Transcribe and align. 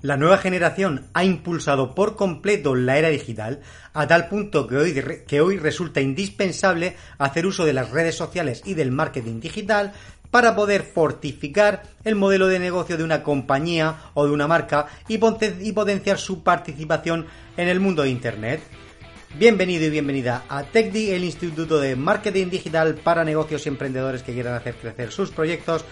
La 0.00 0.16
nueva 0.16 0.38
generación 0.38 1.06
ha 1.12 1.24
impulsado 1.24 1.92
por 1.96 2.14
completo 2.14 2.76
la 2.76 2.98
era 2.98 3.08
digital 3.08 3.62
a 3.92 4.06
tal 4.06 4.28
punto 4.28 4.68
que 4.68 4.76
hoy, 4.76 4.94
que 5.26 5.40
hoy 5.40 5.58
resulta 5.58 6.00
indispensable 6.00 6.94
hacer 7.18 7.46
uso 7.46 7.64
de 7.64 7.72
las 7.72 7.90
redes 7.90 8.14
sociales 8.14 8.62
y 8.64 8.74
del 8.74 8.92
marketing 8.92 9.40
digital 9.40 9.92
para 10.30 10.54
poder 10.54 10.82
fortificar 10.82 11.82
el 12.04 12.14
modelo 12.14 12.46
de 12.46 12.60
negocio 12.60 12.96
de 12.96 13.02
una 13.02 13.24
compañía 13.24 13.96
o 14.14 14.24
de 14.24 14.30
una 14.30 14.46
marca 14.46 14.86
y, 15.08 15.18
potenciar 15.18 16.18
su 16.18 16.44
participación 16.44 17.26
en 17.56 17.66
el 17.66 17.80
mundo 17.80 18.04
de 18.04 18.10
Internet. 18.10 18.60
Bienvenido 19.36 19.84
y 19.84 19.90
bienvenida 19.90 20.44
a 20.48 20.62
TechDi, 20.62 21.10
el 21.10 21.24
Instituto 21.24 21.80
de 21.80 21.96
Marketing 21.96 22.50
Digital 22.50 22.94
para 22.94 23.24
negocios 23.24 23.66
y 23.66 23.70
emprendedores 23.70 24.22
que 24.22 24.32
quieran 24.32 24.54
hacer 24.54 24.76
crecer 24.76 25.10
sus 25.10 25.32
proyectos 25.32 25.84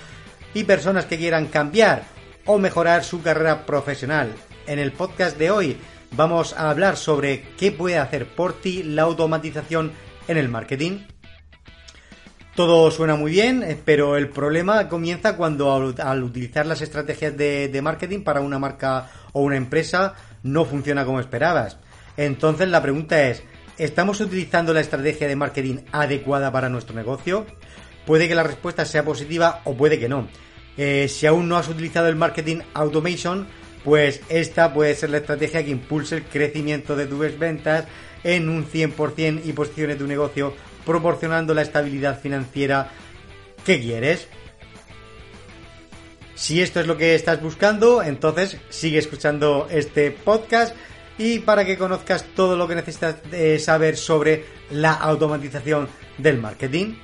y 0.54 0.62
personas 0.62 1.06
que 1.06 1.18
quieran 1.18 1.46
cambiar 1.46 2.04
o 2.46 2.58
mejorar 2.58 3.04
su 3.04 3.22
carrera 3.22 3.66
profesional. 3.66 4.32
En 4.66 4.78
el 4.78 4.92
podcast 4.92 5.36
de 5.36 5.50
hoy 5.50 5.76
vamos 6.12 6.54
a 6.54 6.70
hablar 6.70 6.96
sobre 6.96 7.42
qué 7.58 7.72
puede 7.72 7.98
hacer 7.98 8.26
por 8.26 8.54
ti 8.54 8.82
la 8.82 9.02
automatización 9.02 9.92
en 10.28 10.36
el 10.38 10.48
marketing. 10.48 11.00
Todo 12.54 12.90
suena 12.90 13.16
muy 13.16 13.32
bien, 13.32 13.62
eh, 13.62 13.78
pero 13.84 14.16
el 14.16 14.30
problema 14.30 14.88
comienza 14.88 15.36
cuando 15.36 15.74
al, 15.74 16.22
utilizar 16.22 16.64
las 16.64 16.80
estrategias 16.80 17.36
de, 17.36 17.68
de, 17.68 17.82
marketing 17.82 18.22
para 18.22 18.40
una 18.40 18.58
marca 18.58 19.10
o 19.32 19.42
una 19.42 19.56
empresa 19.56 20.14
no 20.42 20.64
funciona 20.64 21.04
como 21.04 21.20
esperabas. 21.20 21.76
Entonces 22.16 22.68
la 22.68 22.80
pregunta 22.80 23.28
es, 23.28 23.42
¿estamos 23.76 24.20
utilizando 24.20 24.72
la 24.72 24.80
estrategia 24.80 25.28
de 25.28 25.36
marketing 25.36 25.80
adecuada 25.92 26.50
para 26.50 26.70
nuestro 26.70 26.96
negocio? 26.96 27.44
Puede 28.06 28.26
que 28.26 28.34
la 28.34 28.42
respuesta 28.42 28.86
sea 28.86 29.04
positiva 29.04 29.60
o 29.64 29.74
puede 29.74 29.98
que 29.98 30.08
no. 30.08 30.26
Eh, 30.76 31.08
si 31.08 31.26
aún 31.26 31.48
no 31.48 31.56
has 31.56 31.68
utilizado 31.68 32.08
el 32.08 32.16
marketing 32.16 32.58
automation, 32.74 33.46
pues 33.84 34.20
esta 34.28 34.74
puede 34.74 34.94
ser 34.94 35.10
la 35.10 35.18
estrategia 35.18 35.64
que 35.64 35.70
impulse 35.70 36.16
el 36.16 36.24
crecimiento 36.24 36.96
de 36.96 37.06
tus 37.06 37.38
ventas 37.38 37.84
en 38.24 38.48
un 38.48 38.66
100% 38.66 39.42
y 39.44 39.52
posiciones 39.52 39.98
tu 39.98 40.06
negocio 40.06 40.54
proporcionando 40.84 41.54
la 41.54 41.62
estabilidad 41.62 42.20
financiera 42.20 42.90
que 43.64 43.80
quieres. 43.80 44.28
Si 46.34 46.60
esto 46.60 46.80
es 46.80 46.86
lo 46.86 46.96
que 46.96 47.14
estás 47.14 47.40
buscando, 47.40 48.02
entonces 48.02 48.58
sigue 48.68 48.98
escuchando 48.98 49.68
este 49.70 50.10
podcast 50.10 50.76
y 51.18 51.38
para 51.38 51.64
que 51.64 51.78
conozcas 51.78 52.24
todo 52.34 52.56
lo 52.56 52.68
que 52.68 52.74
necesitas 52.74 53.16
eh, 53.32 53.58
saber 53.58 53.96
sobre 53.96 54.44
la 54.70 54.92
automatización 54.92 55.88
del 56.18 56.38
marketing. 56.38 56.94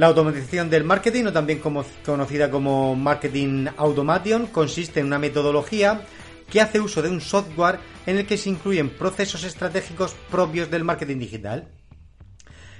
La 0.00 0.06
automatización 0.06 0.70
del 0.70 0.84
marketing, 0.84 1.26
o 1.26 1.32
también 1.34 1.60
conocida 1.60 2.50
como 2.50 2.96
marketing 2.96 3.66
automation, 3.76 4.46
consiste 4.46 5.00
en 5.00 5.04
una 5.04 5.18
metodología 5.18 6.06
que 6.50 6.62
hace 6.62 6.80
uso 6.80 7.02
de 7.02 7.10
un 7.10 7.20
software 7.20 7.80
en 8.06 8.16
el 8.16 8.24
que 8.24 8.38
se 8.38 8.48
incluyen 8.48 8.88
procesos 8.88 9.44
estratégicos 9.44 10.16
propios 10.30 10.70
del 10.70 10.84
marketing 10.84 11.18
digital. 11.18 11.68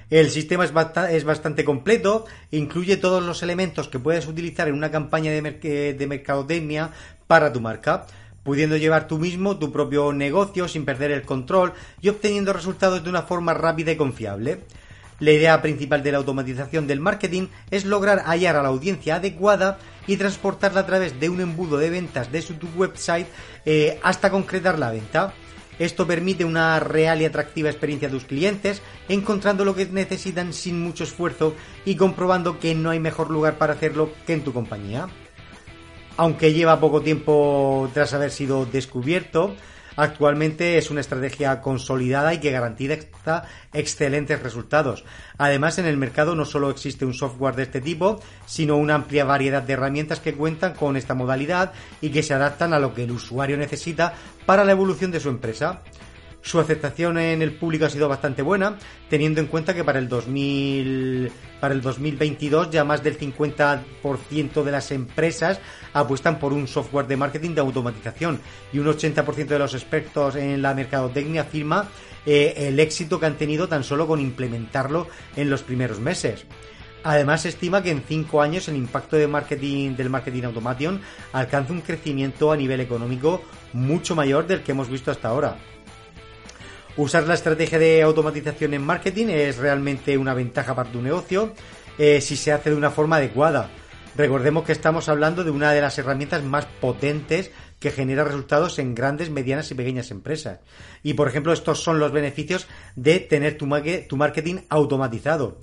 El 0.08 0.30
sistema 0.30 0.64
es, 0.64 1.24
bastante 1.24 1.62
completo, 1.62 2.24
incluye 2.52 2.96
todos 2.96 3.22
los 3.22 3.42
elementos 3.42 3.88
que 3.88 3.98
puedes 3.98 4.26
utilizar 4.26 4.68
en 4.68 4.74
una 4.74 4.90
campaña 4.90 5.30
de, 5.30 5.92
de 5.92 6.06
mercadotecnia 6.06 6.92
para 7.26 7.52
tu 7.52 7.60
marca, 7.60 8.06
pudiendo 8.42 8.78
llevar 8.78 9.08
tú 9.08 9.18
mismo 9.18 9.58
tu 9.58 9.70
propio 9.70 10.14
negocio 10.14 10.68
sin 10.68 10.86
perder 10.86 11.10
el 11.10 11.24
control 11.24 11.74
y 12.00 12.08
obteniendo 12.08 12.54
resultados 12.54 13.04
de 13.04 13.10
una 13.10 13.24
forma 13.24 13.52
rápida 13.52 13.92
y 13.92 13.96
confiable. 13.96 14.60
La 15.20 15.32
idea 15.32 15.60
principal 15.60 16.02
de 16.02 16.12
la 16.12 16.18
automatización 16.18 16.86
del 16.86 16.98
marketing 16.98 17.48
es 17.70 17.84
lograr 17.84 18.22
hallar 18.24 18.56
a 18.56 18.62
la 18.62 18.70
audiencia 18.70 19.16
adecuada 19.16 19.78
y 20.06 20.16
transportarla 20.16 20.80
a 20.80 20.86
través 20.86 21.20
de 21.20 21.28
un 21.28 21.42
embudo 21.42 21.76
de 21.76 21.90
ventas 21.90 22.32
de 22.32 22.40
su 22.40 22.54
website 22.74 23.26
eh, 23.66 24.00
hasta 24.02 24.30
concretar 24.30 24.78
la 24.78 24.90
venta. 24.90 25.34
Esto 25.78 26.06
permite 26.06 26.46
una 26.46 26.80
real 26.80 27.20
y 27.20 27.26
atractiva 27.26 27.68
experiencia 27.68 28.08
a 28.08 28.10
tus 28.10 28.24
clientes, 28.24 28.80
encontrando 29.08 29.64
lo 29.64 29.74
que 29.74 29.86
necesitan 29.86 30.54
sin 30.54 30.82
mucho 30.82 31.04
esfuerzo 31.04 31.54
y 31.84 31.96
comprobando 31.96 32.58
que 32.58 32.74
no 32.74 32.88
hay 32.88 32.98
mejor 32.98 33.30
lugar 33.30 33.58
para 33.58 33.74
hacerlo 33.74 34.10
que 34.26 34.32
en 34.32 34.42
tu 34.42 34.54
compañía. 34.54 35.08
Aunque 36.16 36.54
lleva 36.54 36.80
poco 36.80 37.02
tiempo 37.02 37.90
tras 37.92 38.14
haber 38.14 38.30
sido 38.30 38.64
descubierto, 38.66 39.54
Actualmente 40.00 40.78
es 40.78 40.90
una 40.90 41.02
estrategia 41.02 41.60
consolidada 41.60 42.32
y 42.32 42.38
que 42.38 42.50
garantiza 42.50 43.44
excelentes 43.74 44.42
resultados. 44.42 45.04
Además, 45.36 45.78
en 45.78 45.84
el 45.84 45.98
mercado 45.98 46.34
no 46.34 46.46
solo 46.46 46.70
existe 46.70 47.04
un 47.04 47.12
software 47.12 47.54
de 47.54 47.64
este 47.64 47.82
tipo, 47.82 48.18
sino 48.46 48.78
una 48.78 48.94
amplia 48.94 49.26
variedad 49.26 49.62
de 49.62 49.74
herramientas 49.74 50.18
que 50.20 50.32
cuentan 50.32 50.72
con 50.72 50.96
esta 50.96 51.12
modalidad 51.12 51.74
y 52.00 52.08
que 52.08 52.22
se 52.22 52.32
adaptan 52.32 52.72
a 52.72 52.78
lo 52.78 52.94
que 52.94 53.04
el 53.04 53.10
usuario 53.10 53.58
necesita 53.58 54.14
para 54.46 54.64
la 54.64 54.72
evolución 54.72 55.10
de 55.10 55.20
su 55.20 55.28
empresa. 55.28 55.82
Su 56.42 56.58
aceptación 56.58 57.18
en 57.18 57.42
el 57.42 57.52
público 57.52 57.84
ha 57.84 57.90
sido 57.90 58.08
bastante 58.08 58.40
buena, 58.42 58.76
teniendo 59.10 59.40
en 59.40 59.46
cuenta 59.46 59.74
que 59.74 59.84
para 59.84 59.98
el 59.98 60.08
2000, 60.08 61.30
para 61.60 61.74
el 61.74 61.82
2022 61.82 62.70
ya 62.70 62.82
más 62.82 63.02
del 63.02 63.18
50% 63.18 64.62
de 64.64 64.70
las 64.70 64.90
empresas 64.90 65.60
apuestan 65.92 66.38
por 66.38 66.52
un 66.52 66.66
software 66.66 67.06
de 67.06 67.18
marketing 67.18 67.54
de 67.54 67.60
automatización 67.60 68.40
y 68.72 68.78
un 68.78 68.86
80% 68.86 69.46
de 69.46 69.58
los 69.58 69.74
expertos 69.74 70.36
en 70.36 70.62
la 70.62 70.74
mercadotecnia 70.74 71.42
afirma 71.42 71.88
eh, 72.24 72.54
el 72.56 72.80
éxito 72.80 73.20
que 73.20 73.26
han 73.26 73.36
tenido 73.36 73.68
tan 73.68 73.84
solo 73.84 74.06
con 74.06 74.20
implementarlo 74.20 75.08
en 75.36 75.50
los 75.50 75.62
primeros 75.62 76.00
meses. 76.00 76.46
Además, 77.02 77.42
se 77.42 77.48
estima 77.48 77.82
que 77.82 77.90
en 77.90 78.02
5 78.06 78.42
años 78.42 78.68
el 78.68 78.76
impacto 78.76 79.16
de 79.16 79.26
marketing, 79.26 79.96
del 79.96 80.10
marketing 80.10 80.44
automation 80.44 81.00
alcanza 81.32 81.72
un 81.72 81.80
crecimiento 81.80 82.52
a 82.52 82.56
nivel 82.56 82.80
económico 82.80 83.42
mucho 83.72 84.14
mayor 84.14 84.46
del 84.46 84.62
que 84.62 84.72
hemos 84.72 84.90
visto 84.90 85.10
hasta 85.10 85.28
ahora. 85.28 85.56
Usar 86.96 87.26
la 87.26 87.34
estrategia 87.34 87.78
de 87.78 88.02
automatización 88.02 88.74
en 88.74 88.82
marketing 88.82 89.26
es 89.28 89.58
realmente 89.58 90.18
una 90.18 90.34
ventaja 90.34 90.74
para 90.74 90.90
tu 90.90 91.00
negocio 91.00 91.54
eh, 91.98 92.20
si 92.20 92.36
se 92.36 92.52
hace 92.52 92.70
de 92.70 92.76
una 92.76 92.90
forma 92.90 93.16
adecuada. 93.16 93.70
Recordemos 94.16 94.64
que 94.64 94.72
estamos 94.72 95.08
hablando 95.08 95.44
de 95.44 95.52
una 95.52 95.72
de 95.72 95.80
las 95.80 95.96
herramientas 95.98 96.42
más 96.42 96.66
potentes 96.66 97.52
que 97.78 97.92
genera 97.92 98.24
resultados 98.24 98.78
en 98.78 98.94
grandes, 98.94 99.30
medianas 99.30 99.70
y 99.70 99.74
pequeñas 99.74 100.10
empresas. 100.10 100.58
Y 101.02 101.14
por 101.14 101.28
ejemplo, 101.28 101.52
estos 101.52 101.82
son 101.82 102.00
los 102.00 102.12
beneficios 102.12 102.66
de 102.96 103.20
tener 103.20 103.56
tu, 103.56 103.66
marketing 103.66 104.56
automatizado. 104.68 105.58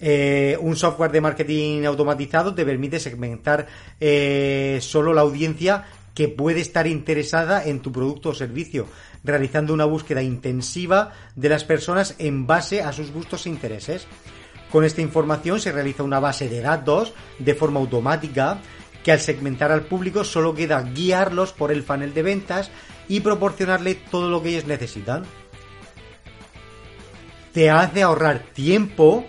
Eh, 0.00 0.56
un 0.60 0.76
software 0.76 1.12
de 1.12 1.20
marketing 1.20 1.84
automatizado 1.84 2.54
te 2.54 2.64
permite 2.64 2.98
segmentar 2.98 3.66
eh, 4.00 4.78
solo 4.80 5.12
la 5.12 5.20
audiencia 5.20 5.84
que 6.14 6.28
puede 6.28 6.60
estar 6.60 6.86
interesada 6.86 7.64
en 7.64 7.80
tu 7.80 7.92
producto 7.92 8.30
o 8.30 8.34
servicio, 8.34 8.86
realizando 9.24 9.72
una 9.72 9.84
búsqueda 9.84 10.22
intensiva 10.22 11.12
de 11.36 11.48
las 11.48 11.64
personas 11.64 12.14
en 12.18 12.46
base 12.46 12.82
a 12.82 12.92
sus 12.92 13.10
gustos 13.10 13.46
e 13.46 13.50
intereses. 13.50 14.06
Con 14.70 14.84
esta 14.84 15.02
información 15.02 15.60
se 15.60 15.72
realiza 15.72 16.02
una 16.02 16.20
base 16.20 16.48
de 16.48 16.60
datos 16.60 17.12
de 17.38 17.54
forma 17.54 17.80
automática 17.80 18.60
que 19.04 19.12
al 19.12 19.20
segmentar 19.20 19.72
al 19.72 19.82
público 19.82 20.24
solo 20.24 20.54
queda 20.54 20.82
guiarlos 20.82 21.52
por 21.52 21.72
el 21.72 21.82
funnel 21.82 22.14
de 22.14 22.22
ventas 22.22 22.70
y 23.08 23.20
proporcionarle 23.20 23.94
todo 23.94 24.30
lo 24.30 24.42
que 24.42 24.50
ellos 24.50 24.66
necesitan. 24.66 25.24
Te 27.52 27.70
hace 27.70 28.02
ahorrar 28.02 28.40
tiempo. 28.54 29.26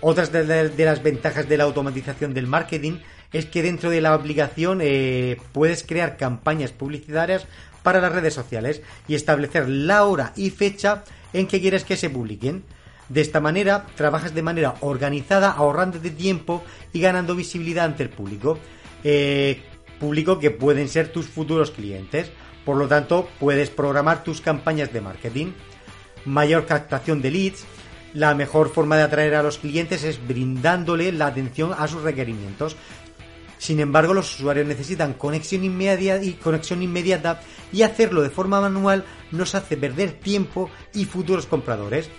Otras 0.00 0.32
de, 0.32 0.44
las 0.76 1.02
ventajas 1.02 1.48
de 1.48 1.56
la 1.56 1.64
automatización 1.64 2.34
del 2.34 2.48
marketing 2.48 2.98
es 3.32 3.46
que 3.46 3.62
dentro 3.62 3.90
de 3.90 4.00
la 4.00 4.14
aplicación 4.14 4.80
eh, 4.82 5.38
puedes 5.52 5.84
crear 5.84 6.16
campañas 6.16 6.72
publicitarias 6.72 7.46
para 7.82 8.00
las 8.00 8.12
redes 8.12 8.34
sociales 8.34 8.82
y 9.08 9.14
establecer 9.14 9.68
la 9.68 10.04
hora 10.04 10.32
y 10.36 10.50
fecha 10.50 11.04
en 11.32 11.46
que 11.46 11.60
quieres 11.60 11.84
que 11.84 11.96
se 11.96 12.10
publiquen. 12.10 12.62
De 13.08 13.20
esta 13.20 13.40
manera 13.40 13.86
trabajas 13.96 14.34
de 14.34 14.42
manera 14.42 14.74
organizada, 14.80 15.50
ahorrando 15.50 15.98
de 15.98 16.10
tiempo 16.10 16.62
y 16.92 17.00
ganando 17.00 17.34
visibilidad 17.34 17.86
ante 17.86 18.04
el 18.04 18.10
público. 18.10 18.58
Eh, 19.04 19.60
público 19.98 20.38
que 20.38 20.50
pueden 20.50 20.88
ser 20.88 21.08
tus 21.08 21.26
futuros 21.26 21.70
clientes. 21.70 22.30
Por 22.64 22.76
lo 22.76 22.88
tanto, 22.88 23.28
puedes 23.40 23.70
programar 23.70 24.24
tus 24.24 24.40
campañas 24.40 24.92
de 24.92 25.00
marketing. 25.00 25.52
Mayor 26.24 26.66
captación 26.66 27.22
de 27.22 27.30
leads. 27.30 27.64
La 28.14 28.34
mejor 28.34 28.68
forma 28.68 28.96
de 28.96 29.04
atraer 29.04 29.34
a 29.34 29.42
los 29.42 29.58
clientes 29.58 30.04
es 30.04 30.26
brindándole 30.26 31.12
la 31.12 31.26
atención 31.26 31.72
a 31.76 31.88
sus 31.88 32.02
requerimientos 32.02 32.76
Sin 33.62 33.78
embargo, 33.78 34.12
los 34.12 34.34
usuarios 34.34 34.66
necesitan 34.66 35.12
conexión 35.12 35.62
inmediata 35.62 36.24
y 36.24 36.32
conexión 36.32 36.82
inmediata 36.82 37.42
y 37.72 37.82
hacerlo 37.82 38.20
de 38.20 38.28
forma 38.28 38.60
manual 38.60 39.04
nos 39.30 39.54
hace 39.54 39.76
perder 39.76 40.14
tiempo 40.14 40.68
y 40.92 41.04
futuros 41.04 41.46
compradores. 41.46 42.10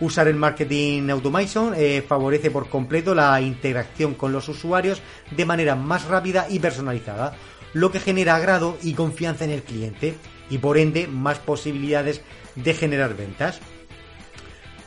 Usar 0.00 0.28
el 0.28 0.36
marketing 0.36 1.08
automation 1.08 1.72
eh, 1.74 2.04
favorece 2.06 2.50
por 2.50 2.68
completo 2.68 3.14
la 3.14 3.40
interacción 3.40 4.12
con 4.12 4.32
los 4.32 4.50
usuarios 4.50 5.00
de 5.34 5.46
manera 5.46 5.76
más 5.76 6.04
rápida 6.08 6.46
y 6.50 6.58
personalizada, 6.58 7.36
lo 7.72 7.90
que 7.90 7.98
genera 7.98 8.36
agrado 8.36 8.76
y 8.82 8.92
confianza 8.92 9.46
en 9.46 9.52
el 9.52 9.62
cliente 9.62 10.14
y 10.50 10.58
por 10.58 10.76
ende 10.76 11.08
más 11.08 11.38
posibilidades 11.38 12.20
de 12.54 12.74
generar 12.74 13.16
ventas. 13.16 13.60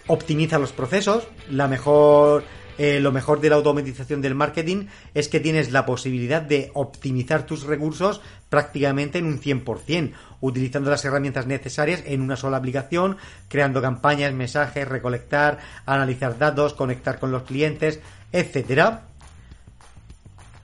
Optimiza 0.05 0.59
los 0.59 0.71
procesos, 0.71 1.27
la 1.49 1.67
mejor 1.67 2.43
eh, 2.77 2.99
lo 2.99 3.11
mejor 3.11 3.39
de 3.39 3.49
la 3.49 3.55
automatización 3.55 4.21
del 4.21 4.35
marketing 4.35 4.87
es 5.13 5.29
que 5.29 5.39
tienes 5.39 5.71
la 5.71 5.85
posibilidad 5.85 6.41
de 6.41 6.71
optimizar 6.73 7.45
tus 7.45 7.63
recursos 7.63 8.21
prácticamente 8.49 9.17
en 9.17 9.25
un 9.25 9.39
100%, 9.39 10.11
utilizando 10.41 10.89
las 10.89 11.05
herramientas 11.05 11.47
necesarias 11.47 12.03
en 12.05 12.21
una 12.21 12.35
sola 12.35 12.57
aplicación, 12.57 13.17
creando 13.47 13.81
campañas, 13.81 14.33
mensajes, 14.33 14.87
recolectar, 14.87 15.59
analizar 15.85 16.37
datos, 16.37 16.73
conectar 16.73 17.19
con 17.19 17.31
los 17.31 17.43
clientes, 17.43 17.99
etcétera. 18.31 19.03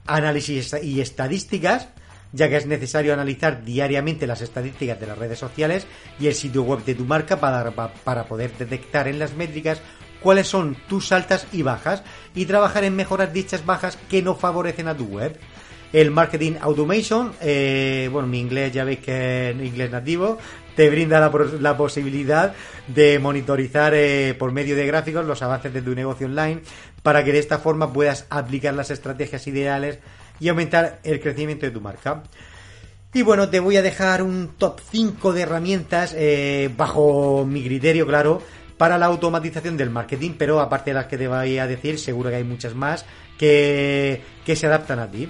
Análisis 0.06 0.74
y 0.82 1.00
estadísticas, 1.00 1.88
ya 2.32 2.48
que 2.48 2.56
es 2.56 2.66
necesario 2.66 3.14
analizar 3.14 3.64
diariamente 3.64 4.26
las 4.26 4.42
estadísticas 4.42 4.98
de 5.00 5.06
las 5.06 5.18
redes 5.18 5.38
sociales 5.38 5.86
y 6.18 6.26
el 6.26 6.34
sitio 6.34 6.62
web 6.62 6.84
de 6.84 6.94
tu 6.94 7.04
marca 7.04 7.38
para, 7.38 7.70
para 7.70 8.24
poder 8.24 8.56
detectar 8.58 9.08
en 9.08 9.18
las 9.18 9.34
métricas 9.34 9.80
cuáles 10.22 10.48
son 10.48 10.76
tus 10.88 11.12
altas 11.12 11.46
y 11.52 11.62
bajas 11.62 12.02
y 12.34 12.46
trabajar 12.46 12.84
en 12.84 12.96
mejorar 12.96 13.32
dichas 13.32 13.66
bajas 13.66 13.98
que 14.08 14.22
no 14.22 14.34
favorecen 14.34 14.88
a 14.88 14.96
tu 14.96 15.04
web. 15.04 15.38
El 15.92 16.10
marketing 16.10 16.54
automation, 16.60 17.32
eh, 17.42 18.08
bueno, 18.10 18.26
mi 18.26 18.40
inglés 18.40 18.72
ya 18.72 18.84
veis 18.84 19.00
que 19.00 19.50
es 19.50 19.56
inglés 19.56 19.90
nativo, 19.90 20.38
te 20.74 20.88
brinda 20.88 21.20
la, 21.20 21.76
posibilidad 21.76 22.54
de 22.88 23.18
monitorizar 23.18 23.92
eh, 23.94 24.34
por 24.38 24.52
medio 24.52 24.74
de 24.74 24.86
gráficos 24.86 25.26
los 25.26 25.42
avances 25.42 25.72
de 25.74 25.82
tu 25.82 25.94
negocio 25.94 26.26
online 26.26 26.62
para 27.02 27.24
que 27.24 27.32
de 27.32 27.40
esta 27.40 27.58
forma 27.58 27.92
puedas 27.92 28.26
aplicar 28.30 28.72
las 28.72 28.90
estrategias 28.90 29.46
ideales 29.46 29.98
y 30.40 30.48
aumentar 30.48 30.98
el 31.04 31.20
crecimiento 31.20 31.66
de 31.66 31.72
tu 31.72 31.80
marca. 31.80 32.22
Y 33.14 33.20
bueno, 33.20 33.50
te 33.50 33.60
voy 33.60 33.76
a 33.76 33.82
dejar 33.82 34.22
un 34.22 34.54
top 34.56 34.80
5 34.90 35.34
de 35.34 35.42
herramientas 35.42 36.14
eh, 36.16 36.70
bajo 36.74 37.44
mi 37.46 37.62
criterio, 37.62 38.06
claro, 38.06 38.40
para 38.82 38.98
la 38.98 39.06
automatización 39.06 39.76
del 39.76 39.90
marketing, 39.90 40.32
pero 40.36 40.58
aparte 40.58 40.90
de 40.90 40.94
las 40.94 41.06
que 41.06 41.16
te 41.16 41.28
voy 41.28 41.56
a 41.56 41.68
decir, 41.68 42.00
seguro 42.00 42.30
que 42.30 42.34
hay 42.34 42.42
muchas 42.42 42.74
más 42.74 43.06
que, 43.38 44.20
se 44.44 44.66
adaptan 44.66 44.98
a 44.98 45.08
ti. 45.08 45.28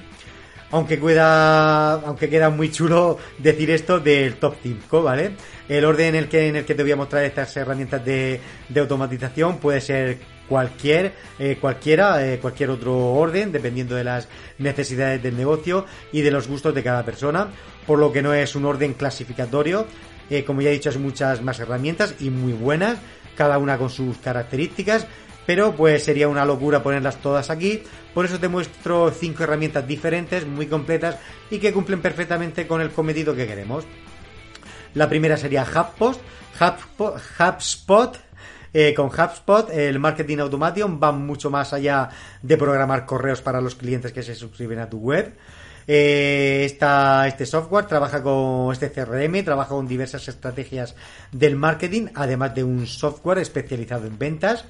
Aunque 0.70 0.98
queda, 0.98 1.96
aunque 1.96 2.30
queda 2.30 2.48
muy 2.48 2.70
chulo 2.72 3.18
decir 3.36 3.70
esto 3.70 4.00
del 4.00 4.36
top 4.36 4.54
5, 4.62 5.02
¿vale? 5.02 5.32
El 5.68 5.84
orden 5.84 6.06
en 6.06 6.14
el 6.14 6.28
que, 6.30 6.48
en 6.48 6.56
el 6.56 6.64
que 6.64 6.74
te 6.74 6.82
voy 6.82 6.92
a 6.92 6.96
mostrar 6.96 7.24
estas 7.24 7.54
herramientas 7.54 8.02
de, 8.02 8.40
automatización 8.74 9.58
puede 9.58 9.82
ser 9.82 10.16
cualquier, 10.48 11.12
eh, 11.38 11.58
cualquiera, 11.60 12.26
eh, 12.26 12.38
cualquier 12.38 12.70
otro 12.70 12.96
orden, 13.12 13.52
dependiendo 13.52 13.94
de 13.96 14.04
las 14.04 14.28
necesidades 14.56 15.22
del 15.22 15.36
negocio 15.36 15.84
y 16.10 16.22
de 16.22 16.30
los 16.30 16.48
gustos 16.48 16.74
de 16.74 16.82
cada 16.82 17.04
persona, 17.04 17.48
por 17.86 17.98
lo 17.98 18.10
que 18.10 18.22
no 18.22 18.32
es 18.32 18.56
un 18.56 18.64
orden 18.64 18.94
clasificatorio. 18.94 19.86
Eh, 20.30 20.42
como 20.44 20.62
ya 20.62 20.70
he 20.70 20.72
dicho, 20.72 20.88
hay 20.88 20.96
muchas 20.96 21.42
más 21.42 21.60
herramientas 21.60 22.14
y 22.18 22.30
muy 22.30 22.54
buenas 22.54 22.98
cada 23.36 23.58
una 23.58 23.78
con 23.78 23.90
sus 23.90 24.18
características, 24.18 25.06
pero 25.46 25.74
pues 25.74 26.04
sería 26.04 26.28
una 26.28 26.44
locura 26.44 26.82
ponerlas 26.82 27.16
todas 27.20 27.50
aquí. 27.50 27.82
Por 28.14 28.24
eso 28.24 28.38
te 28.38 28.48
muestro 28.48 29.10
cinco 29.10 29.44
herramientas 29.44 29.86
diferentes, 29.86 30.46
muy 30.46 30.66
completas 30.66 31.16
y 31.50 31.58
que 31.58 31.72
cumplen 31.72 32.00
perfectamente 32.00 32.66
con 32.66 32.80
el 32.80 32.90
cometido 32.90 33.34
que 33.34 33.46
queremos. 33.46 33.84
La 34.94 35.08
primera 35.08 35.36
sería 35.36 35.64
HubSpot, 35.64 36.20
HubSpot, 37.38 38.18
eh, 38.74 38.94
con 38.94 39.06
HubSpot, 39.06 39.70
el 39.70 39.98
marketing 39.98 40.38
automation 40.38 41.00
va 41.02 41.12
mucho 41.12 41.50
más 41.50 41.72
allá 41.72 42.08
de 42.42 42.56
programar 42.56 43.06
correos 43.06 43.40
para 43.42 43.60
los 43.60 43.74
clientes 43.74 44.12
que 44.12 44.22
se 44.22 44.34
suscriben 44.34 44.78
a 44.78 44.88
tu 44.88 44.98
web. 44.98 45.34
Eh, 45.86 46.64
este 46.64 47.46
software 47.46 47.86
trabaja 47.86 48.22
con 48.22 48.72
este 48.72 48.90
CRM, 48.90 49.44
trabaja 49.44 49.70
con 49.70 49.86
diversas 49.86 50.28
estrategias 50.28 50.94
del 51.30 51.56
marketing, 51.56 52.08
además 52.14 52.54
de 52.54 52.64
un 52.64 52.86
software 52.86 53.38
especializado 53.38 54.06
en 54.06 54.18
ventas. 54.18 54.64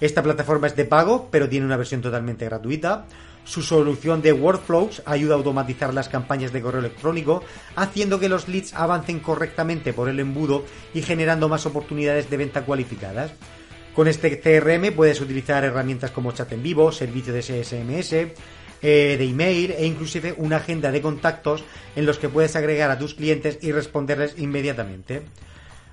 Esta 0.00 0.22
plataforma 0.22 0.66
es 0.66 0.76
de 0.76 0.84
pago, 0.84 1.28
pero 1.30 1.48
tiene 1.48 1.66
una 1.66 1.76
versión 1.76 2.02
totalmente 2.02 2.44
gratuita. 2.44 3.06
Su 3.44 3.62
solución 3.62 4.22
de 4.22 4.32
workflows 4.32 5.02
ayuda 5.04 5.34
a 5.34 5.36
automatizar 5.36 5.92
las 5.92 6.08
campañas 6.08 6.52
de 6.52 6.62
correo 6.62 6.80
electrónico, 6.80 7.44
haciendo 7.76 8.18
que 8.18 8.30
los 8.30 8.48
leads 8.48 8.72
avancen 8.72 9.20
correctamente 9.20 9.92
por 9.92 10.08
el 10.08 10.18
embudo 10.18 10.64
y 10.94 11.02
generando 11.02 11.48
más 11.48 11.66
oportunidades 11.66 12.30
de 12.30 12.38
venta 12.38 12.62
cualificadas. 12.64 13.32
Con 13.94 14.08
este 14.08 14.40
CRM 14.40 14.92
puedes 14.92 15.20
utilizar 15.20 15.62
herramientas 15.62 16.10
como 16.10 16.32
chat 16.32 16.50
en 16.52 16.62
vivo, 16.62 16.90
servicio 16.90 17.32
de 17.32 17.42
SMS, 17.42 18.14
eh, 18.86 19.16
de 19.16 19.24
email 19.24 19.70
e 19.70 19.86
inclusive 19.86 20.34
una 20.36 20.56
agenda 20.56 20.92
de 20.92 21.00
contactos 21.00 21.64
en 21.96 22.04
los 22.04 22.18
que 22.18 22.28
puedes 22.28 22.54
agregar 22.54 22.90
a 22.90 22.98
tus 22.98 23.14
clientes 23.14 23.58
y 23.62 23.72
responderles 23.72 24.34
inmediatamente. 24.36 25.22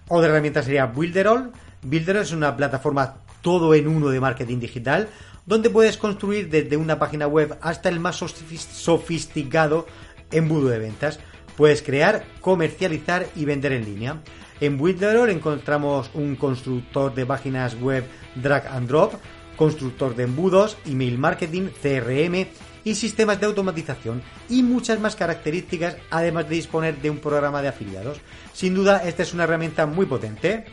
Otra 0.10 0.28
herramienta 0.28 0.62
sería 0.62 0.88
Builderall. 0.88 1.54
Builderall 1.82 2.24
es 2.24 2.34
una 2.34 2.58
plataforma 2.58 3.16
todo 3.42 3.74
en 3.76 3.88
uno 3.88 4.10
de 4.10 4.20
marketing 4.20 4.60
digital 4.60 5.08
donde 5.46 5.70
puedes 5.70 5.96
construir 5.96 6.50
desde 6.50 6.76
una 6.76 7.00
página 7.00 7.28
web 7.28 7.58
hasta 7.62 7.88
el 7.88 8.02
más 8.02 8.18
sofisticado 8.18 9.88
embudo 10.30 10.68
de 10.68 10.80
ventas. 10.80 11.22
Puedes 11.56 11.82
crear, 11.82 12.26
comercializar 12.42 13.26
y 13.38 13.46
vender 13.46 13.72
en 13.72 13.86
línea. 13.86 14.22
En 14.60 14.78
Builderall 14.78 15.30
encontramos 15.30 16.12
un 16.14 16.36
constructor 16.36 17.16
de 17.16 17.26
páginas 17.26 17.80
web 17.80 18.04
drag 18.36 18.68
and 18.68 18.90
drop, 18.90 19.14
constructor 19.56 20.14
de 20.14 20.24
embudos, 20.24 20.78
email 20.86 21.18
marketing, 21.18 21.70
CRM 21.82 22.48
y 22.84 22.96
sistemas 22.96 23.40
de 23.40 23.46
automatización 23.46 24.22
y 24.50 24.64
muchas 24.64 25.00
más 25.00 25.16
características 25.16 25.98
además 26.10 26.50
de 26.50 26.56
disponer 26.56 26.98
de 27.02 27.10
un 27.10 27.20
programa 27.20 27.62
de 27.62 27.70
afiliados. 27.70 28.20
Sin 28.54 28.76
duda 28.76 29.04
esta 29.06 29.24
es 29.24 29.34
una 29.34 29.44
herramienta 29.44 29.86
muy 29.86 30.06
potente. 30.06 30.66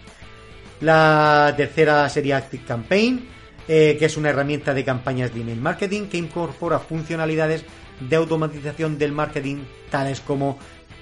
La 0.80 1.52
tercera 1.56 2.08
sería 2.08 2.36
Active 2.36 2.64
Campaign, 2.64 3.28
eh, 3.66 3.96
que 3.98 4.06
es 4.06 4.16
una 4.16 4.30
herramienta 4.30 4.72
de 4.72 4.84
campañas 4.84 5.34
de 5.34 5.40
email 5.40 5.60
marketing 5.60 6.06
que 6.08 6.18
incorpora 6.18 6.78
funcionalidades 6.78 7.64
de 8.00 8.16
automatización 8.16 8.96
del 8.96 9.12
marketing 9.12 9.64
tales 9.90 10.20
como 10.20 10.58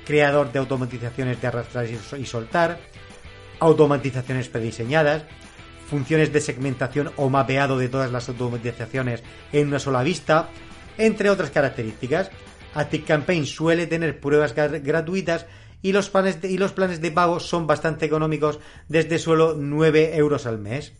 creador 0.07 0.51
de 0.53 0.61
automatizaciones 0.61 1.41
de 1.41 1.47
arrastrar 1.47 1.87
y 2.19 2.27
soltar, 2.27 2.79
automatizaciones 3.59 4.49
prediseñadas, 4.49 5.25
funciones 5.89 6.33
de 6.33 6.41
segmentación 6.41 7.13
o 7.17 7.29
mapeado 7.29 7.79
de 7.79 7.89
todas 7.89 8.11
las 8.11 8.29
automatizaciones 8.29 9.23
en 9.53 9.69
una 9.69 9.79
sola 9.79 10.03
vista, 10.03 10.49
entre 10.99 11.31
otras 11.31 11.51
características. 11.51 12.31
ActiveCampaign 12.75 13.47
suele 13.47 13.87
tener 13.87 14.21
pruebas 14.21 14.55
gratuitas 14.55 15.47
y 15.83 15.93
los, 15.93 16.11
planes 16.11 16.43
de, 16.43 16.51
y 16.51 16.59
los 16.59 16.73
planes 16.73 17.01
de 17.01 17.11
pago 17.11 17.41
son 17.41 17.67
bastante 17.67 18.07
económicos 18.07 18.59
desde 18.89 19.19
solo 19.19 19.55
9 19.57 20.17
euros 20.17 20.47
al 20.47 20.59
mes. 20.59 20.93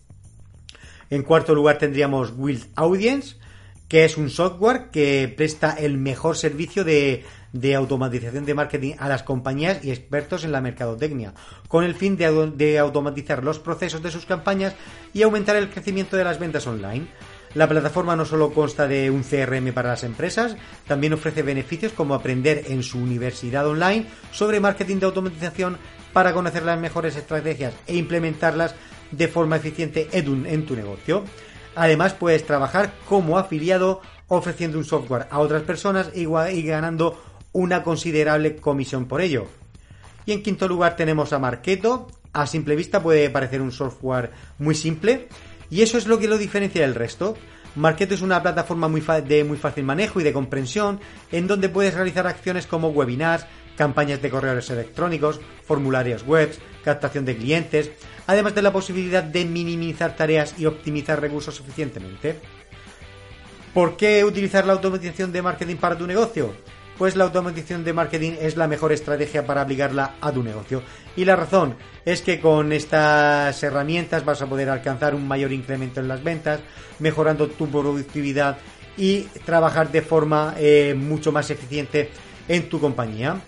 En 1.11 1.23
cuarto 1.23 1.55
lugar 1.55 1.79
tendríamos 1.79 2.33
Wild 2.37 2.67
Audience, 2.75 3.37
que 3.89 4.05
es 4.05 4.17
un 4.17 4.31
software 4.31 4.91
que 4.91 5.33
presta 5.37 5.73
el 5.73 5.99
mejor 5.99 6.37
servicio 6.37 6.85
de, 6.85 7.25
automatización 7.77 8.45
de 8.45 8.55
marketing 8.55 8.95
a 8.99 9.09
las 9.09 9.23
compañías 9.23 9.85
y 9.85 9.91
expertos 9.91 10.45
en 10.45 10.53
la 10.53 10.61
mercadotecnia, 10.61 11.35
con 11.69 11.85
el 11.85 11.95
fin 11.95 12.17
de 12.17 12.79
automatizar 12.79 13.45
los 13.45 13.59
procesos 13.59 14.03
de 14.03 14.11
sus 14.11 14.27
campañas 14.27 14.75
y 15.15 15.23
aumentar 15.23 15.57
el 15.57 15.71
crecimiento 15.71 16.17
de 16.17 16.25
las 16.25 16.39
ventas 16.39 16.67
online. 16.67 17.07
La 17.57 17.71
plataforma 17.71 18.15
no 18.15 18.27
solo 18.27 18.53
consta 18.53 18.87
de 18.87 19.11
un 19.11 19.23
CRM 19.23 19.73
para 19.73 19.89
las 19.89 20.05
empresas, 20.05 20.59
también 20.87 21.15
ofrece 21.15 21.41
beneficios 21.41 21.91
como 21.95 22.13
aprender 22.13 22.65
en 22.67 22.83
su 22.83 22.99
universidad 22.99 23.67
online 23.67 24.05
sobre 24.31 24.61
marketing 24.61 24.97
de 24.97 25.07
automatización 25.07 25.79
para 26.13 26.35
conocer 26.35 26.65
las 26.65 26.79
mejores 26.79 27.17
estrategias 27.17 27.73
e 27.87 27.97
implementarlas 27.97 28.75
de 29.11 29.29
forma 29.29 29.57
eficiente 29.57 30.07
en 30.13 30.67
tu 30.67 30.77
negocio. 30.77 31.25
Además, 31.75 32.13
puedes 32.13 32.45
trabajar 32.45 32.93
como 33.09 33.39
afiliado 33.39 34.03
ofreciendo 34.29 34.77
un 34.77 34.85
software 34.85 35.27
a 35.31 35.39
otras 35.39 35.63
personas 35.63 36.11
y 36.15 36.27
ganando 36.63 37.19
una 37.53 37.83
considerable 37.83 38.57
comisión 38.57 39.07
por 39.07 39.23
ello. 39.23 39.47
Y 40.27 40.33
en 40.33 40.43
quinto 40.43 40.69
lugar 40.69 40.95
tenemos 40.95 41.33
a 41.33 41.39
Marketo. 41.39 42.09
A 42.35 42.47
simple 42.47 42.77
vista 42.77 43.03
puede 43.03 43.31
parecer 43.31 43.63
un 43.63 43.73
software 43.73 44.31
muy 44.59 44.75
simple, 44.75 45.29
y 45.71 45.83
eso 45.83 45.99
es 45.99 46.07
lo 46.07 46.19
que 46.19 46.29
lo 46.29 46.39
diferencia 46.39 46.83
del 46.83 46.95
resto. 46.95 47.37
Marketo 47.75 48.15
es 48.15 48.23
una 48.23 48.43
plataforma 48.43 48.89
muy 48.89 49.03
de 49.27 49.45
muy 49.45 49.59
fácil 49.59 49.85
manejo 49.85 50.21
y 50.21 50.25
de 50.25 50.33
comprensión, 50.33 50.99
en 51.31 51.47
donde 51.47 51.69
puedes 51.69 51.95
realizar 51.95 52.27
acciones 52.27 52.67
como 52.67 52.89
webinars, 52.89 53.47
campañas 53.77 54.23
de 54.23 54.31
correos 54.31 54.71
electrónicos, 54.71 55.41
formularios 55.65 56.25
web, 56.25 56.51
captación 56.83 57.25
de 57.25 57.37
clientes, 57.37 57.91
además 58.27 58.55
de 58.55 58.63
la 58.63 58.73
posibilidad 58.73 59.23
de 59.23 59.45
minimizar 59.45 60.17
tareas 60.17 60.55
y 60.59 60.67
optimizar 60.67 61.21
recursos 61.21 61.55
suficientemente. 61.55 62.37
¿Por 63.75 63.97
qué 63.97 64.25
utilizar 64.25 64.67
la 64.67 64.73
automatización 64.73 65.33
de 65.33 65.43
marketing 65.43 65.77
para 65.77 65.99
tu 65.99 66.07
negocio? 66.07 66.55
Pues 66.99 67.15
la 67.15 67.25
automatización 67.25 67.85
de 67.85 67.93
marketing 67.93 68.33
es 68.41 68.57
la 68.57 68.69
mejor 68.69 68.91
estrategia 68.91 69.47
para 69.47 69.61
aplicarla 69.61 70.15
a 70.21 70.33
tu 70.33 70.43
negocio. 70.43 70.83
Y 71.15 71.27
la 71.27 71.37
razón 71.37 71.77
es 72.07 72.23
que 72.23 72.41
con 72.41 72.73
estas 72.73 73.63
herramientas 73.63 74.25
vas 74.25 74.41
a 74.41 74.47
poder 74.47 74.71
alcanzar 74.71 75.15
un 75.15 75.29
mayor 75.29 75.53
incremento 75.53 76.01
en 76.01 76.09
las 76.09 76.25
ventas, 76.25 76.61
mejorando 76.99 77.49
tu 77.49 77.69
productividad 77.69 78.57
y 78.97 79.23
trabajar 79.45 79.93
de 79.93 80.01
forma 80.01 80.55
eh, 80.57 80.95
mucho 80.97 81.33
más 81.33 81.51
eficiente 81.51 82.11
en 82.49 82.69
tu 82.71 82.81
compañía. 82.81 83.43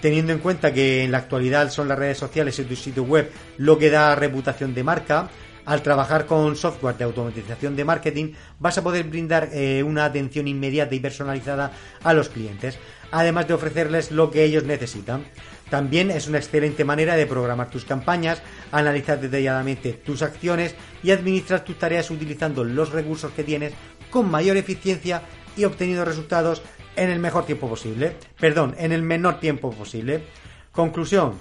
Teniendo 0.00 0.32
en 0.32 0.38
cuenta 0.38 0.72
que 0.72 1.02
en 1.02 1.10
la 1.10 1.18
actualidad 1.18 1.70
son 1.70 1.88
las 1.88 1.98
redes 1.98 2.18
sociales 2.18 2.56
y 2.58 2.64
tu 2.64 2.76
sitio 2.76 3.02
web 3.02 3.32
lo 3.56 3.78
que 3.78 3.90
da 3.90 4.14
reputación 4.14 4.74
de 4.74 4.84
marca, 4.84 5.28
al 5.66 5.82
trabajar 5.82 6.26
con 6.26 6.56
software 6.56 6.96
de 6.96 7.04
automatización 7.04 7.76
de 7.76 7.84
marketing 7.84 8.32
vas 8.58 8.78
a 8.78 8.82
poder 8.82 9.04
brindar 9.04 9.50
eh, 9.52 9.82
una 9.82 10.04
atención 10.04 10.48
inmediata 10.48 10.94
y 10.94 11.00
personalizada 11.00 11.72
a 12.02 12.14
los 12.14 12.28
clientes, 12.30 12.78
además 13.10 13.46
de 13.48 13.54
ofrecerles 13.54 14.10
lo 14.12 14.30
que 14.30 14.44
ellos 14.44 14.64
necesitan. 14.64 15.24
También 15.68 16.12
es 16.12 16.28
una 16.28 16.38
excelente 16.38 16.84
manera 16.84 17.16
de 17.16 17.26
programar 17.26 17.70
tus 17.70 17.84
campañas, 17.84 18.40
analizar 18.70 19.20
detalladamente 19.20 19.92
tus 19.92 20.22
acciones 20.22 20.76
y 21.02 21.10
administrar 21.10 21.64
tus 21.64 21.76
tareas 21.78 22.10
utilizando 22.10 22.62
los 22.62 22.92
recursos 22.92 23.32
que 23.32 23.42
tienes 23.42 23.74
con 24.10 24.30
mayor 24.30 24.56
eficiencia 24.56 25.22
y 25.56 25.64
obteniendo 25.64 26.04
resultados 26.04 26.62
en 26.94 27.10
el 27.10 27.18
mejor 27.18 27.44
tiempo 27.44 27.68
posible. 27.68 28.16
Perdón, 28.38 28.76
en 28.78 28.92
el 28.92 29.02
menor 29.02 29.40
tiempo 29.40 29.72
posible. 29.72 30.22
Conclusión, 30.70 31.34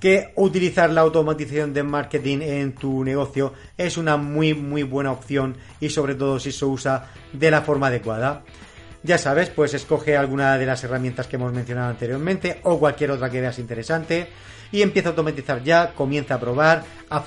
que 0.00 0.32
utilizar 0.36 0.90
la 0.90 1.02
automatización 1.02 1.74
de 1.74 1.82
marketing 1.82 2.38
en 2.40 2.72
tu 2.72 3.04
negocio 3.04 3.52
es 3.76 3.98
una 3.98 4.16
muy 4.16 4.54
muy 4.54 4.82
buena 4.82 5.12
opción 5.12 5.56
y 5.78 5.90
sobre 5.90 6.14
todo 6.14 6.40
si 6.40 6.52
se 6.52 6.64
usa 6.64 7.10
de 7.32 7.50
la 7.50 7.62
forma 7.62 7.88
adecuada. 7.88 8.42
Ya 9.02 9.16
sabes, 9.16 9.48
pues 9.50 9.72
escoge 9.72 10.16
alguna 10.16 10.58
de 10.58 10.66
las 10.66 10.84
herramientas 10.84 11.26
que 11.26 11.36
hemos 11.36 11.52
mencionado 11.52 11.90
anteriormente 11.90 12.60
o 12.64 12.78
cualquier 12.78 13.10
otra 13.12 13.30
que 13.30 13.40
veas 13.40 13.58
interesante 13.58 14.28
y 14.72 14.82
empieza 14.82 15.08
a 15.08 15.12
automatizar 15.12 15.62
ya, 15.62 15.94
comienza 15.94 16.34
a 16.34 16.40
probar, 16.40 16.84
a, 17.08 17.20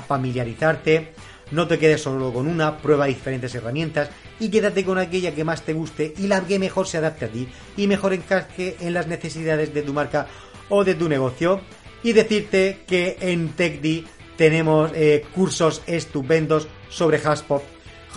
familiarizarte, 0.00 1.12
no 1.50 1.66
te 1.66 1.78
quedes 1.78 2.02
solo 2.02 2.32
con 2.32 2.46
una, 2.46 2.78
prueba 2.78 3.06
diferentes 3.06 3.54
herramientas 3.54 4.10
y 4.38 4.48
quédate 4.48 4.84
con 4.84 4.98
aquella 4.98 5.34
que 5.34 5.44
más 5.44 5.62
te 5.62 5.72
guste 5.72 6.14
y 6.16 6.28
la 6.28 6.40
que 6.42 6.58
mejor 6.58 6.86
se 6.86 6.98
adapte 6.98 7.26
a 7.26 7.28
ti 7.28 7.48
y 7.76 7.86
mejor 7.86 8.12
encaje 8.12 8.76
en 8.80 8.94
las 8.94 9.06
necesidades 9.06 9.74
de 9.74 9.82
tu 9.82 9.92
marca 9.92 10.28
o 10.68 10.84
de 10.84 10.94
tu 10.94 11.08
negocio 11.08 11.60
y 12.02 12.12
decirte 12.12 12.78
que 12.86 13.16
en 13.20 13.50
TechD 13.50 14.06
tenemos 14.36 14.90
eh, 14.94 15.24
cursos 15.34 15.82
estupendos 15.86 16.68
sobre 16.88 17.18
Haspop, 17.18 17.62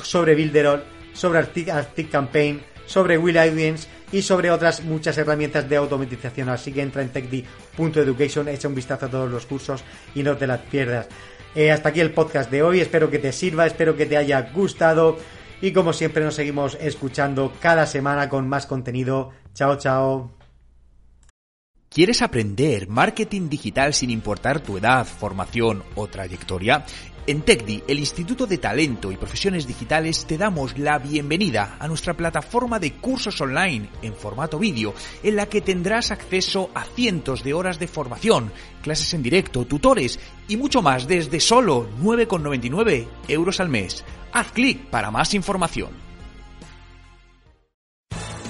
sobre 0.01 0.35
Builderall, 0.35 0.83
sobre 1.13 1.39
Arctic, 1.39 2.09
Campaign, 2.09 2.61
sobre 2.85 3.17
Will 3.17 3.37
Audience 3.37 3.87
y 4.11 4.21
sobre 4.21 4.51
otras 4.51 4.83
muchas 4.83 5.17
herramientas 5.17 5.67
de 5.67 5.75
automatización. 5.77 6.49
Así 6.49 6.71
que 6.71 6.81
entra 6.81 7.01
en 7.01 7.09
techd.education, 7.09 8.47
echa 8.47 8.67
un 8.67 8.75
vistazo 8.75 9.07
a 9.07 9.09
todos 9.09 9.31
los 9.31 9.45
cursos 9.45 9.83
y 10.13 10.23
no 10.23 10.37
te 10.37 10.47
las 10.47 10.61
pierdas. 10.61 11.07
Eh, 11.55 11.71
hasta 11.71 11.89
aquí 11.89 12.01
el 12.01 12.11
podcast 12.11 12.51
de 12.51 12.63
hoy, 12.63 12.81
espero 12.81 13.09
que 13.09 13.19
te 13.19 13.31
sirva, 13.31 13.65
espero 13.65 13.95
que 13.95 14.05
te 14.05 14.17
haya 14.17 14.41
gustado 14.53 15.17
y 15.61 15.71
como 15.71 15.93
siempre 15.93 16.23
nos 16.23 16.35
seguimos 16.35 16.77
escuchando 16.81 17.53
cada 17.61 17.85
semana 17.85 18.29
con 18.29 18.47
más 18.47 18.65
contenido. 18.65 19.31
Chao, 19.53 19.77
chao. 19.77 20.34
¿Quieres 21.95 22.21
aprender 22.21 22.89
marketing 22.89 23.47
digital 23.47 23.93
sin 23.93 24.09
importar 24.09 24.59
tu 24.59 24.77
edad, 24.77 25.07
formación 25.07 25.81
o 25.95 26.07
trayectoria? 26.07 26.85
En 27.25 27.43
TechDi, 27.43 27.85
el 27.87 27.99
Instituto 27.99 28.45
de 28.45 28.57
Talento 28.57 29.13
y 29.13 29.15
Profesiones 29.15 29.65
Digitales, 29.65 30.25
te 30.25 30.37
damos 30.37 30.77
la 30.77 30.99
bienvenida 30.99 31.77
a 31.79 31.87
nuestra 31.87 32.13
plataforma 32.13 32.79
de 32.79 32.95
cursos 32.95 33.39
online 33.39 33.87
en 34.01 34.13
formato 34.13 34.59
vídeo, 34.59 34.93
en 35.23 35.37
la 35.37 35.45
que 35.45 35.61
tendrás 35.61 36.11
acceso 36.11 36.69
a 36.75 36.83
cientos 36.83 37.45
de 37.45 37.53
horas 37.53 37.79
de 37.79 37.87
formación, 37.87 38.51
clases 38.81 39.13
en 39.13 39.23
directo, 39.23 39.63
tutores 39.63 40.19
y 40.49 40.57
mucho 40.57 40.81
más 40.81 41.07
desde 41.07 41.39
solo 41.39 41.87
9,99 42.01 43.07
euros 43.29 43.61
al 43.61 43.69
mes. 43.69 44.03
Haz 44.33 44.51
clic 44.51 44.89
para 44.89 45.11
más 45.11 45.33
información. 45.33 46.04